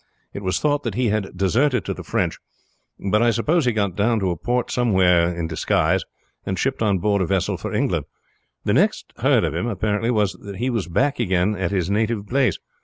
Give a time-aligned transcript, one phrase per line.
[0.33, 2.39] It was thought that he had deserted to the French,
[3.11, 6.03] but I suppose he got down to a port somewhere in disguise
[6.43, 8.05] and shipped on board a vessel for England.
[8.63, 9.67] The next thing heard of him
[10.15, 12.57] was that he was back again at his native place.